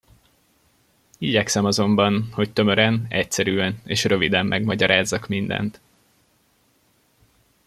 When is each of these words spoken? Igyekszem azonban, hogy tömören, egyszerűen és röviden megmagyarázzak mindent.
Igyekszem 1.17 1.65
azonban, 1.65 2.29
hogy 2.33 2.53
tömören, 2.53 3.05
egyszerűen 3.09 3.81
és 3.85 4.03
röviden 4.03 4.45
megmagyarázzak 4.45 5.27
mindent. 5.27 5.81